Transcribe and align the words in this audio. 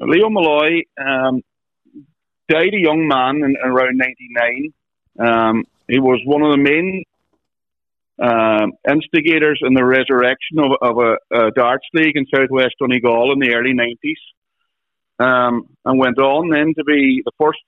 Leo 0.00 0.28
Malloy, 0.28 0.82
um, 0.98 1.42
died 2.48 2.74
a 2.74 2.80
young 2.80 3.06
man 3.08 3.36
in, 3.36 3.56
around 3.62 3.96
99. 3.96 4.72
Um, 5.18 5.64
he 5.88 5.98
was 5.98 6.20
one 6.24 6.42
of 6.42 6.50
the 6.50 6.58
main 6.58 7.04
uh, 8.22 8.66
instigators 8.90 9.60
in 9.62 9.74
the 9.74 9.84
resurrection 9.84 10.58
of, 10.58 10.72
of 10.80 10.98
a, 10.98 11.16
a, 11.36 11.50
darts 11.50 11.86
league 11.94 12.16
in 12.16 12.26
southwest 12.32 12.74
Donegal 12.78 13.32
in 13.32 13.38
the 13.38 13.54
early 13.54 13.74
90s. 13.74 14.20
Um, 15.16 15.68
and 15.84 15.98
went 15.98 16.18
on 16.18 16.50
then 16.50 16.74
to 16.76 16.84
be 16.84 17.22
the 17.24 17.30
first 17.38 17.60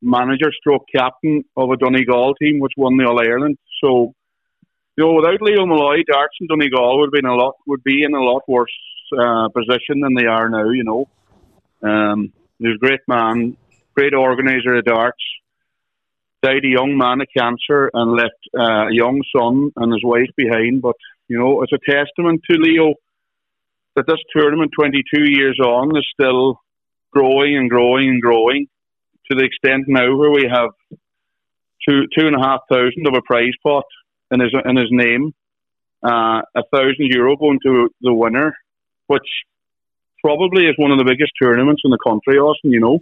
manager 0.00 0.50
stroke 0.58 0.86
captain 0.94 1.44
of 1.56 1.70
a 1.70 1.76
Donegal 1.76 2.34
team 2.34 2.60
which 2.60 2.72
won 2.76 2.96
the 2.96 3.04
All 3.04 3.20
Ireland. 3.20 3.58
So, 3.82 4.14
you 4.96 5.04
know, 5.04 5.12
without 5.12 5.42
Leo 5.42 5.66
Malloy, 5.66 6.02
darts 6.10 6.36
in 6.40 6.46
Donegal 6.46 7.00
would 7.00 7.10
be 7.10 7.18
in 7.18 7.26
a 7.26 7.34
lot 7.34 7.56
would 7.66 7.84
be 7.84 8.02
in 8.02 8.14
a 8.14 8.20
lot 8.20 8.42
worse 8.48 8.72
uh, 9.12 9.48
position 9.48 10.00
than 10.00 10.14
they 10.14 10.26
are 10.26 10.48
now. 10.48 10.70
You 10.70 10.84
know, 10.84 11.08
um, 11.82 12.32
he 12.58 12.68
was 12.68 12.76
a 12.76 12.86
great 12.86 13.00
man, 13.06 13.56
great 13.94 14.14
organizer 14.14 14.76
of 14.76 14.84
darts. 14.84 15.22
Died 16.42 16.64
a 16.64 16.68
young 16.68 16.96
man 16.96 17.20
of 17.20 17.28
cancer 17.36 17.90
and 17.92 18.12
left 18.12 18.38
uh, 18.56 18.86
a 18.86 18.92
young 18.92 19.22
son 19.36 19.72
and 19.76 19.92
his 19.92 20.02
wife 20.04 20.30
behind. 20.36 20.82
But 20.82 20.96
you 21.26 21.38
know, 21.38 21.62
it's 21.62 21.72
a 21.72 21.90
testament 21.90 22.42
to 22.50 22.58
Leo 22.58 22.94
that 23.96 24.06
this 24.06 24.20
tournament, 24.34 24.70
22 24.78 25.30
years 25.30 25.58
on, 25.64 25.96
is 25.96 26.06
still 26.12 26.60
growing 27.10 27.56
and 27.56 27.68
growing 27.68 28.08
and 28.08 28.22
growing 28.22 28.68
to 29.30 29.36
the 29.36 29.44
extent 29.44 29.84
now 29.86 30.16
where 30.16 30.30
we 30.30 30.48
have 30.50 30.70
two 31.86 32.02
two 32.16 32.26
and 32.26 32.36
a 32.36 32.40
half 32.40 32.60
thousand 32.70 33.06
of 33.06 33.14
a 33.14 33.22
prize 33.22 33.52
pot 33.62 33.84
in 34.30 34.40
his 34.40 34.52
in 34.64 34.76
his 34.76 34.88
name, 34.90 35.34
uh, 36.02 36.40
a 36.54 36.62
thousand 36.72 37.10
euro 37.10 37.36
going 37.36 37.58
to 37.64 37.88
the 38.00 38.12
winner, 38.12 38.56
which 39.06 39.28
probably 40.24 40.66
is 40.66 40.74
one 40.76 40.90
of 40.90 40.98
the 40.98 41.04
biggest 41.04 41.32
tournaments 41.40 41.82
in 41.84 41.90
the 41.90 41.98
country, 41.98 42.38
Austin. 42.38 42.72
You 42.72 42.80
know. 42.80 43.00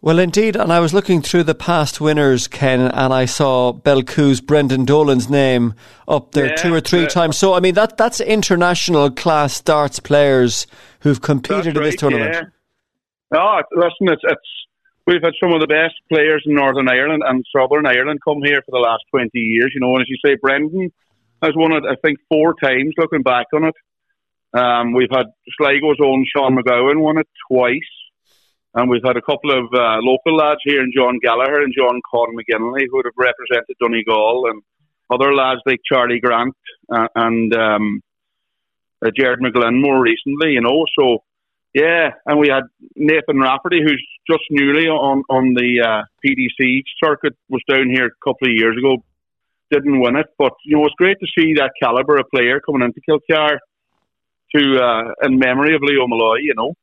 Well, 0.00 0.20
indeed, 0.20 0.54
and 0.54 0.72
I 0.72 0.78
was 0.78 0.94
looking 0.94 1.22
through 1.22 1.42
the 1.42 1.56
past 1.56 2.00
winners, 2.00 2.46
Ken, 2.46 2.80
and 2.80 3.12
I 3.12 3.24
saw 3.24 3.72
Belcoo's 3.72 4.40
Brendan 4.40 4.84
Dolan's 4.84 5.28
name 5.28 5.74
up 6.06 6.32
there 6.32 6.50
yeah, 6.50 6.54
two 6.54 6.72
or 6.72 6.80
three 6.80 7.06
uh, 7.06 7.08
times. 7.08 7.36
So, 7.36 7.52
I 7.52 7.58
mean, 7.58 7.74
that 7.74 7.96
that's 7.96 8.20
international 8.20 9.10
class 9.10 9.60
darts 9.60 9.98
players 9.98 10.68
who've 11.00 11.20
competed 11.20 11.76
in 11.76 11.82
this 11.82 11.96
tournament. 11.96 12.32
Yeah. 12.32 12.42
No, 13.32 13.60
listen, 13.72 14.08
it's, 14.08 14.22
it's 14.24 14.48
we've 15.08 15.22
had 15.22 15.34
some 15.42 15.52
of 15.52 15.60
the 15.60 15.66
best 15.66 15.94
players 16.08 16.44
in 16.46 16.54
Northern 16.54 16.88
Ireland 16.88 17.22
and 17.26 17.44
Southern 17.54 17.86
Ireland 17.86 18.20
come 18.24 18.40
here 18.44 18.62
for 18.64 18.70
the 18.70 18.78
last 18.78 19.02
20 19.10 19.30
years. 19.34 19.72
You 19.74 19.80
know, 19.80 19.94
and 19.94 20.02
as 20.02 20.08
you 20.08 20.16
say, 20.24 20.36
Brendan 20.40 20.92
has 21.42 21.52
won 21.56 21.72
it, 21.72 21.82
I 21.88 21.96
think, 22.04 22.18
four 22.28 22.54
times 22.62 22.94
looking 22.96 23.22
back 23.22 23.46
on 23.52 23.64
it. 23.64 23.74
Um, 24.54 24.92
we've 24.92 25.10
had 25.10 25.26
Sligo's 25.58 25.98
own 26.02 26.24
Sean 26.34 26.56
McGowan 26.56 27.00
won 27.00 27.18
it 27.18 27.28
twice. 27.50 27.80
And 28.74 28.90
we've 28.90 29.04
had 29.04 29.16
a 29.16 29.22
couple 29.22 29.50
of 29.50 29.64
uh, 29.72 29.98
local 30.00 30.36
lads 30.36 30.60
here, 30.62 30.80
and 30.80 30.92
John 30.94 31.18
Gallagher 31.22 31.62
and 31.62 31.74
John 31.76 32.00
Con 32.10 32.36
McGinley, 32.36 32.84
who 32.90 33.02
have 33.02 33.14
represented 33.16 33.76
Donegal, 33.80 34.44
and 34.50 34.62
other 35.10 35.34
lads 35.34 35.60
like 35.66 35.80
Charlie 35.90 36.20
Grant 36.20 36.54
uh, 36.92 37.08
and 37.14 37.54
um, 37.54 38.00
uh, 39.04 39.10
Jared 39.16 39.40
McGlynn 39.40 39.80
more 39.80 40.00
recently, 40.00 40.52
you 40.52 40.60
know. 40.60 40.84
So 40.98 41.24
yeah, 41.74 42.10
and 42.26 42.38
we 42.38 42.48
had 42.48 42.64
Nathan 42.94 43.40
Rafferty, 43.40 43.80
who's 43.82 44.04
just 44.28 44.44
newly 44.50 44.86
on 44.86 45.22
on 45.30 45.54
the 45.54 45.80
uh, 45.80 46.02
PDC 46.24 46.82
circuit, 47.02 47.36
was 47.48 47.62
down 47.68 47.88
here 47.90 48.06
a 48.06 48.24
couple 48.24 48.48
of 48.48 48.54
years 48.54 48.76
ago, 48.76 49.02
didn't 49.70 50.00
win 50.00 50.16
it, 50.16 50.26
but 50.38 50.52
you 50.64 50.76
know 50.76 50.84
it's 50.84 50.94
great 50.96 51.18
to 51.20 51.26
see 51.38 51.54
that 51.54 51.72
caliber 51.82 52.18
of 52.18 52.26
player 52.32 52.60
coming 52.60 52.82
into 52.82 53.00
Kilcar 53.08 53.58
to 54.54 54.78
uh, 54.80 55.26
in 55.26 55.38
memory 55.38 55.74
of 55.74 55.82
Leo 55.82 56.06
Malloy, 56.06 56.38
you 56.42 56.54
know. 56.56 56.74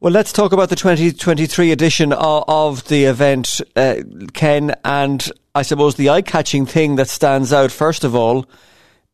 Well, 0.00 0.12
let's 0.12 0.32
talk 0.32 0.52
about 0.52 0.68
the 0.68 0.76
2023 0.76 1.70
edition 1.70 2.12
of, 2.12 2.44
of 2.48 2.88
the 2.88 3.04
event, 3.04 3.60
uh, 3.76 3.96
Ken, 4.32 4.74
and 4.84 5.30
I 5.54 5.62
suppose 5.62 5.94
the 5.94 6.08
eye-catching 6.08 6.66
thing 6.66 6.96
that 6.96 7.08
stands 7.08 7.52
out 7.52 7.70
first 7.70 8.02
of 8.02 8.14
all 8.14 8.46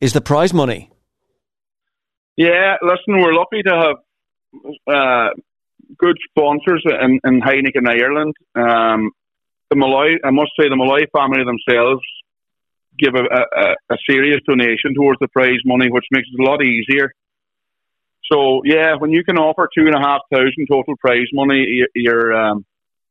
is 0.01 0.15
the 0.15 0.23
prize 0.23 0.55
money. 0.55 0.91
Yeah, 2.37 2.77
listen, 2.83 3.21
we're 3.21 3.35
lucky 3.35 3.63
to 3.65 3.75
have 3.75 3.97
uh, 4.87 5.29
good 5.99 6.17
sponsors 6.31 6.85
in, 6.87 7.21
in 7.25 7.41
Heineken 7.41 7.87
Ireland. 7.87 8.35
Um, 8.55 9.11
the 9.71 9.77
Malloy, 9.77 10.17
I 10.25 10.31
must 10.31 10.53
say, 10.59 10.69
the 10.69 10.77
Malloy 10.77 11.05
family 11.13 11.45
themselves 11.45 12.03
give 12.99 13.15
a, 13.15 13.25
a, 13.25 13.75
a, 13.91 13.97
serious 14.09 14.41
donation 14.49 14.95
towards 14.95 15.21
the 15.21 15.29
prize 15.29 15.61
money, 15.65 15.89
which 15.91 16.07
makes 16.11 16.29
it 16.33 16.41
a 16.41 16.45
lot 16.45 16.63
easier. 16.63 17.13
So 18.31 18.63
yeah, 18.65 18.97
when 18.99 19.11
you 19.11 19.25
can 19.25 19.39
offer 19.39 19.69
two 19.77 19.87
and 19.87 19.95
a 19.95 20.01
half 20.01 20.21
thousand 20.33 20.67
total 20.71 20.95
prize 20.99 21.29
money, 21.33 21.85
you're 21.95 22.35
um, 22.35 22.65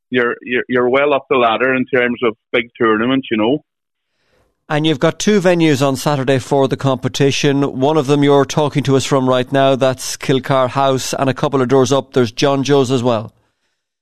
you're, 0.10 0.36
you're 0.42 0.64
you're 0.70 0.90
well 0.90 1.14
up 1.14 1.26
the 1.30 1.38
ladder 1.38 1.74
in 1.74 1.86
terms 1.86 2.20
of 2.24 2.36
big 2.52 2.70
tournaments, 2.80 3.28
you 3.32 3.38
know. 3.38 3.64
And 4.70 4.86
you've 4.86 5.00
got 5.00 5.18
two 5.18 5.40
venues 5.40 5.86
on 5.86 5.96
Saturday 5.96 6.40
for 6.40 6.68
the 6.68 6.76
competition. 6.76 7.80
One 7.80 7.96
of 7.96 8.08
them 8.08 8.22
you're 8.22 8.44
talking 8.44 8.84
to 8.84 8.98
us 8.98 9.06
from 9.06 9.28
right 9.28 9.50
now, 9.50 9.78
that's 9.78 10.18
Kilcar 10.18 10.68
House, 10.68 11.14
and 11.14 11.30
a 11.30 11.34
couple 11.34 11.62
of 11.62 11.70
doors 11.70 11.94
up, 11.94 12.12
there's 12.12 12.34
John 12.34 12.64
Joe's 12.64 12.92
as 12.92 13.02
well. 13.02 13.34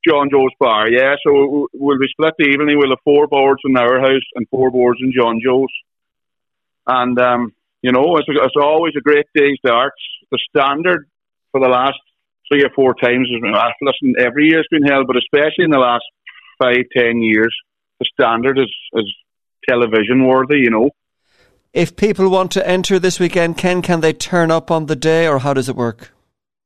John 0.04 0.28
Joe's 0.28 0.50
Bar, 0.58 0.90
yeah. 0.90 1.14
So 1.24 1.68
we'll 1.72 1.98
be 2.00 2.08
split 2.08 2.34
evenly. 2.40 2.74
We'll 2.74 2.90
have 2.90 2.98
four 3.04 3.28
boards 3.28 3.60
in 3.64 3.76
our 3.76 4.00
house 4.00 4.26
and 4.34 4.48
four 4.48 4.72
boards 4.72 4.98
in 5.00 5.12
John 5.16 5.40
Joe's. 5.44 5.68
And, 6.86 7.16
um, 7.20 7.54
you 7.82 7.92
know, 7.92 8.16
it's, 8.16 8.26
it's 8.28 8.54
always 8.60 8.94
a 8.96 9.00
great 9.00 9.26
day's 9.36 9.58
darts. 9.64 10.02
The 10.30 10.38
standard 10.50 11.08
for 11.52 11.60
the 11.60 11.68
last 11.68 11.98
three 12.48 12.64
or 12.64 12.70
four 12.74 12.94
times 12.94 13.28
has 13.32 13.40
been, 13.40 13.54
listen, 13.82 14.14
every 14.18 14.48
year 14.48 14.58
has 14.58 14.66
been 14.70 14.82
held, 14.82 15.06
but 15.06 15.16
especially 15.16 15.64
in 15.64 15.70
the 15.70 15.78
last 15.78 16.04
five, 16.58 16.84
ten 16.96 17.20
years, 17.20 17.54
the 18.00 18.06
standard 18.12 18.58
is, 18.58 18.72
is 18.94 19.14
television 19.68 20.26
worthy, 20.26 20.58
you 20.58 20.70
know. 20.70 20.90
If 21.72 21.96
people 21.96 22.30
want 22.30 22.52
to 22.52 22.66
enter 22.66 22.98
this 22.98 23.20
weekend, 23.20 23.58
Ken, 23.58 23.82
can 23.82 24.00
they 24.00 24.12
turn 24.12 24.50
up 24.50 24.70
on 24.70 24.86
the 24.86 24.96
day 24.96 25.26
or 25.26 25.40
how 25.40 25.52
does 25.52 25.68
it 25.68 25.76
work? 25.76 26.12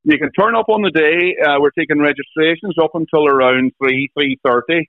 You 0.04 0.18
can 0.18 0.30
turn 0.32 0.54
up 0.54 0.68
on 0.68 0.82
the 0.82 0.90
day. 0.90 1.36
Uh, 1.44 1.60
we're 1.60 1.70
taking 1.70 1.98
registrations 1.98 2.74
up 2.80 2.92
until 2.94 3.26
around 3.26 3.72
3, 3.78 4.08
3.30 4.16 4.84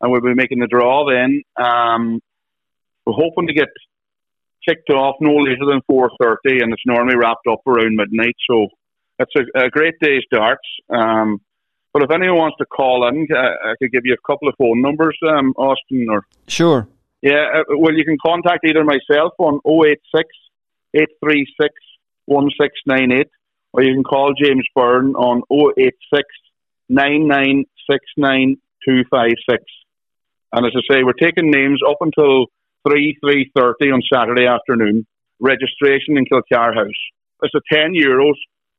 and 0.00 0.12
we'll 0.12 0.20
be 0.20 0.34
making 0.34 0.58
the 0.58 0.66
draw 0.66 1.08
then. 1.08 1.42
Um, 1.56 2.20
we're 3.06 3.14
hoping 3.14 3.46
to 3.48 3.54
get 3.54 3.68
kicked 4.68 4.90
off 4.90 5.16
no 5.20 5.36
later 5.36 5.64
than 5.66 5.80
4.30 5.90 6.62
and 6.62 6.72
it's 6.72 6.82
normally 6.86 7.16
wrapped 7.16 7.46
up 7.50 7.60
around 7.66 7.96
midnight. 7.96 8.36
So 8.48 8.68
it's 9.18 9.32
a, 9.36 9.66
a 9.66 9.70
great 9.70 9.94
day's 10.00 10.22
darts. 10.30 10.66
Um, 10.90 11.40
but 11.92 12.02
if 12.02 12.10
anyone 12.10 12.38
wants 12.38 12.56
to 12.58 12.66
call 12.66 13.06
in, 13.08 13.28
uh, 13.32 13.36
I 13.38 13.74
could 13.78 13.92
give 13.92 14.02
you 14.04 14.14
a 14.14 14.26
couple 14.26 14.48
of 14.48 14.54
phone 14.58 14.82
numbers, 14.82 15.16
um, 15.28 15.52
Austin. 15.56 16.06
Or 16.10 16.26
sure. 16.48 16.88
Yeah, 17.22 17.46
uh, 17.54 17.62
well, 17.78 17.94
you 17.94 18.04
can 18.04 18.18
contact 18.24 18.64
either 18.66 18.84
myself 18.84 19.32
on 19.38 19.60
086 19.64 20.28
836 20.94 21.72
1698 22.26 23.28
or 23.72 23.82
you 23.82 23.92
can 23.92 24.04
call 24.04 24.32
James 24.34 24.66
Byrne 24.74 25.14
on 25.14 25.42
086 25.50 26.22
256. 28.84 29.64
And 30.52 30.66
as 30.66 30.72
I 30.76 30.80
say, 30.94 31.02
we're 31.02 31.12
taking 31.14 31.50
names 31.50 31.80
up 31.86 31.96
until 32.00 32.46
3 32.88 33.18
3.30 33.24 33.94
on 33.94 34.02
Saturday 34.12 34.46
afternoon. 34.46 35.06
Registration 35.40 36.16
in 36.16 36.24
Kilcar 36.26 36.74
House. 36.74 36.90
It's 37.42 37.54
a 37.54 37.74
10 37.74 37.92
euros, 37.92 38.34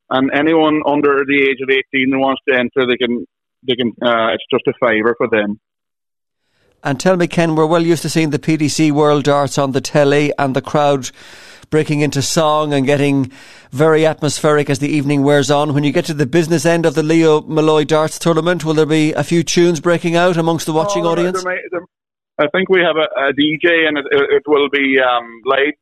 and 0.09 0.31
anyone 0.33 0.81
under 0.87 1.23
the 1.27 1.41
age 1.41 1.57
of 1.61 1.69
18 1.69 2.11
who 2.11 2.19
wants 2.19 2.41
to 2.47 2.55
enter, 2.55 2.87
they 2.87 2.97
can, 2.97 3.25
they 3.67 3.75
can, 3.75 3.91
uh, 4.01 4.33
it's 4.33 4.45
just 4.51 4.67
a 4.67 4.73
favour 4.79 5.15
for 5.17 5.27
them. 5.29 5.59
And 6.83 6.99
tell 6.99 7.17
me, 7.17 7.27
Ken, 7.27 7.55
we're 7.55 7.65
well 7.65 7.81
used 7.81 8.03
to 8.03 8.09
seeing 8.09 8.29
the 8.29 8.39
PDC 8.39 8.91
World 8.91 9.23
Darts 9.23 9.57
on 9.57 9.71
the 9.71 9.81
telly 9.81 10.31
and 10.37 10.55
the 10.55 10.61
crowd 10.61 11.09
breaking 11.71 12.01
into 12.01 12.21
song 12.21 12.73
and 12.73 12.85
getting 12.85 13.31
very 13.71 14.05
atmospheric 14.05 14.69
as 14.69 14.77
the 14.77 14.87
evening 14.87 15.23
wears 15.23 15.49
on. 15.49 15.73
When 15.73 15.83
you 15.83 15.91
get 15.91 16.05
to 16.05 16.13
the 16.13 16.27
business 16.27 16.63
end 16.63 16.85
of 16.85 16.93
the 16.93 17.01
Leo 17.01 17.41
Malloy 17.41 17.85
Darts 17.85 18.19
tournament, 18.19 18.63
will 18.63 18.75
there 18.75 18.85
be 18.85 19.13
a 19.13 19.23
few 19.23 19.43
tunes 19.43 19.79
breaking 19.79 20.15
out 20.15 20.37
amongst 20.37 20.67
the 20.67 20.73
watching 20.73 21.05
oh, 21.05 21.09
audience? 21.09 21.43
There 21.43 21.53
may, 21.53 21.59
there, 21.71 21.81
I 22.37 22.47
think 22.47 22.69
we 22.69 22.81
have 22.81 22.97
a, 22.97 23.29
a 23.29 23.33
DJ 23.33 23.87
and 23.87 23.97
it, 23.97 24.05
it 24.11 24.43
will 24.47 24.69
be 24.69 24.99
um, 24.99 25.41
live. 25.45 25.73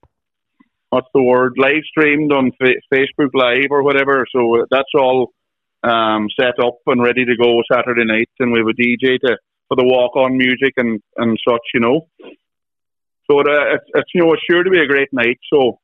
What's 0.89 1.07
the 1.13 1.23
word? 1.23 1.53
Live 1.57 1.83
streamed 1.89 2.31
on 2.31 2.51
fa- 2.59 2.81
Facebook 2.93 3.31
Live 3.33 3.71
or 3.71 3.81
whatever. 3.81 4.25
So 4.31 4.65
that's 4.69 4.91
all 4.95 5.33
um, 5.83 6.27
set 6.39 6.59
up 6.63 6.77
and 6.85 7.01
ready 7.01 7.25
to 7.25 7.35
go 7.35 7.61
Saturday 7.71 8.05
night, 8.05 8.29
and 8.39 8.51
we 8.51 8.59
have 8.59 8.67
a 8.67 8.73
DJ 8.73 9.19
to 9.21 9.37
for 9.67 9.75
the 9.75 9.85
walk 9.85 10.15
on 10.15 10.37
music 10.37 10.73
and, 10.77 11.01
and 11.17 11.37
such, 11.47 11.61
you 11.73 11.79
know. 11.79 12.07
So 13.29 13.39
it, 13.39 13.47
uh, 13.47 13.75
it's, 13.75 13.85
it's, 13.95 14.09
you 14.13 14.23
know, 14.23 14.33
it's 14.33 14.43
sure 14.49 14.63
to 14.63 14.69
be 14.69 14.79
a 14.79 14.85
great 14.85 15.11
night. 15.11 15.39
So 15.51 15.79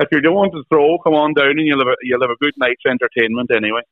if 0.00 0.08
you're 0.10 0.20
doing 0.20 0.50
to 0.50 0.62
throw, 0.68 0.98
come 0.98 1.14
on 1.14 1.32
down 1.34 1.50
and 1.50 1.66
you'll 1.66 1.78
have 1.78 1.88
a, 1.88 1.96
you'll 2.02 2.20
have 2.20 2.30
a 2.30 2.44
good 2.44 2.54
night's 2.56 2.82
entertainment 2.86 3.50
anyway. 3.54 3.82